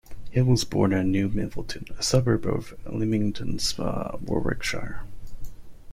Hill 0.31 0.45
was 0.45 0.63
born 0.63 0.93
in 0.93 1.11
New 1.11 1.29
Milverton, 1.29 1.85
a 1.95 2.01
suburb 2.01 2.47
of 2.47 2.73
Leamington 2.91 3.59
Spa, 3.59 4.17
Warwickshire. 4.19 5.03